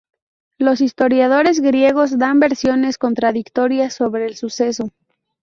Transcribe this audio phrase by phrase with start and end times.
[0.57, 4.89] Los historiadores griegos dan versiones contradictorias sobre el suceso.